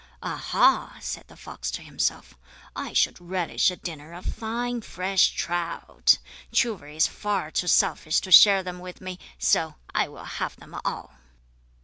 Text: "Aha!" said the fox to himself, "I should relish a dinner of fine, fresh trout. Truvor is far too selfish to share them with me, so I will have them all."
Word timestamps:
"Aha!" 0.23 0.97
said 0.99 1.27
the 1.27 1.37
fox 1.37 1.69
to 1.69 1.83
himself, 1.83 2.35
"I 2.75 2.91
should 2.91 3.21
relish 3.21 3.69
a 3.69 3.75
dinner 3.75 4.13
of 4.13 4.25
fine, 4.25 4.81
fresh 4.81 5.29
trout. 5.35 6.17
Truvor 6.51 6.87
is 6.87 7.05
far 7.05 7.51
too 7.51 7.67
selfish 7.67 8.19
to 8.21 8.31
share 8.31 8.63
them 8.63 8.79
with 8.79 8.99
me, 8.99 9.19
so 9.37 9.75
I 9.93 10.07
will 10.07 10.23
have 10.25 10.55
them 10.55 10.75
all." 10.83 11.13